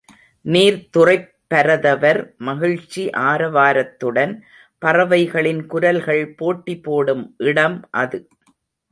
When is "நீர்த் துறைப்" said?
0.45-1.27